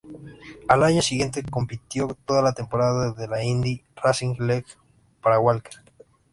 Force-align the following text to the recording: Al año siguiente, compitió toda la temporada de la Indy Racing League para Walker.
Al 0.67 0.81
año 0.83 0.99
siguiente, 1.03 1.43
compitió 1.43 2.17
toda 2.25 2.41
la 2.41 2.53
temporada 2.53 3.11
de 3.13 3.27
la 3.27 3.43
Indy 3.43 3.83
Racing 3.97 4.33
League 4.39 4.65
para 5.21 5.37
Walker. 5.39 5.75